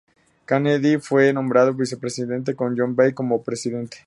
Kennedy 0.47 0.97
fue 0.97 1.31
nombrado 1.31 1.75
vicepresidente, 1.75 2.55
con 2.55 2.75
John 2.75 2.95
Ball 2.95 3.13
como 3.13 3.43
presidente. 3.43 3.97